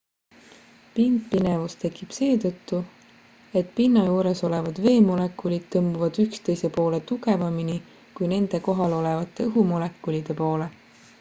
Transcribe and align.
pindpinevus 0.93 1.73
tekib 1.81 2.13
seetõttu 2.17 2.79
et 3.61 3.69
pinna 3.79 4.05
juures 4.07 4.41
olevad 4.49 4.81
veemolekulid 4.85 5.67
tõmbuvad 5.75 6.17
üksteise 6.25 6.71
poole 6.81 7.01
tugevamini 7.13 7.77
kui 8.21 8.31
nende 8.35 8.61
kohal 8.69 8.97
olevate 9.03 9.49
õhumolekulide 9.51 10.37
poole 10.41 10.71